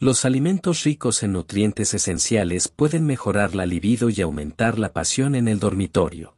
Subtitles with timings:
[0.00, 5.48] Los alimentos ricos en nutrientes esenciales pueden mejorar la libido y aumentar la pasión en
[5.48, 6.36] el dormitorio.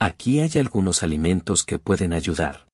[0.00, 2.66] Aquí hay algunos alimentos que pueden ayudar.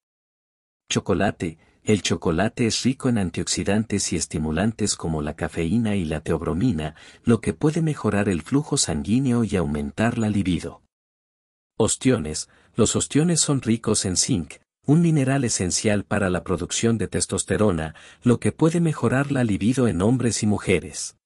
[0.88, 1.58] Chocolate.
[1.82, 6.95] El chocolate es rico en antioxidantes y estimulantes como la cafeína y la teobromina,
[7.25, 10.83] lo que puede mejorar el flujo sanguíneo y aumentar la libido.
[11.77, 12.49] Ostiones.
[12.77, 14.54] Los ostiones son ricos en zinc,
[14.91, 17.95] un mineral esencial para la producción de testosterona,
[18.25, 21.16] lo que puede mejorar la libido en hombres y mujeres.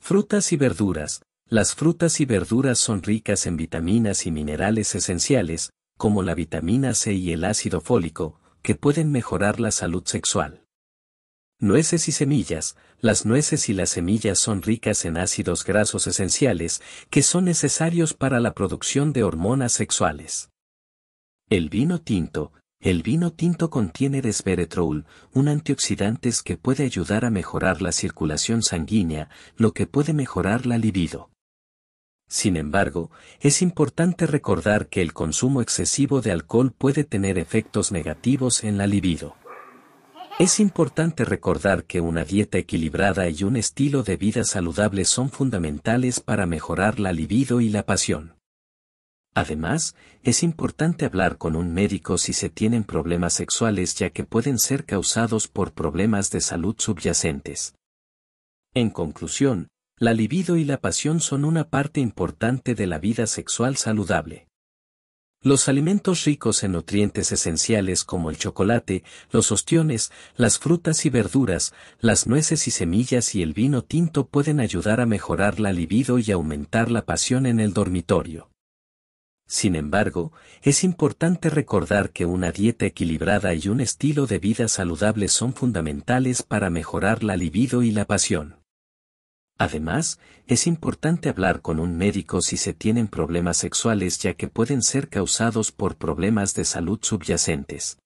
[0.00, 1.22] Frutas y verduras.
[1.48, 7.12] Las frutas y verduras son ricas en vitaminas y minerales esenciales, como la vitamina C
[7.12, 10.64] y el ácido fólico, que pueden mejorar la salud sexual.
[11.60, 12.74] Nueces y semillas.
[12.98, 18.40] Las nueces y las semillas son ricas en ácidos grasos esenciales, que son necesarios para
[18.40, 20.50] la producción de hormonas sexuales.
[21.48, 22.50] El vino tinto.
[22.84, 29.30] El vino tinto contiene resveratrol, un antioxidante que puede ayudar a mejorar la circulación sanguínea,
[29.56, 31.30] lo que puede mejorar la libido.
[32.28, 33.10] Sin embargo,
[33.40, 38.86] es importante recordar que el consumo excesivo de alcohol puede tener efectos negativos en la
[38.86, 39.34] libido.
[40.38, 46.20] Es importante recordar que una dieta equilibrada y un estilo de vida saludable son fundamentales
[46.20, 48.34] para mejorar la libido y la pasión.
[49.34, 54.60] Además, es importante hablar con un médico si se tienen problemas sexuales ya que pueden
[54.60, 57.74] ser causados por problemas de salud subyacentes.
[58.74, 59.68] En conclusión,
[59.98, 64.46] la libido y la pasión son una parte importante de la vida sexual saludable.
[65.42, 71.74] Los alimentos ricos en nutrientes esenciales como el chocolate, los ostiones, las frutas y verduras,
[72.00, 76.30] las nueces y semillas y el vino tinto pueden ayudar a mejorar la libido y
[76.30, 78.53] aumentar la pasión en el dormitorio.
[79.46, 85.28] Sin embargo, es importante recordar que una dieta equilibrada y un estilo de vida saludable
[85.28, 88.56] son fundamentales para mejorar la libido y la pasión.
[89.56, 94.82] Además, es importante hablar con un médico si se tienen problemas sexuales ya que pueden
[94.82, 97.98] ser causados por problemas de salud subyacentes.